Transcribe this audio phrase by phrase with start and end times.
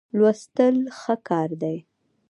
[0.17, 1.77] لوستل ښه کار دی.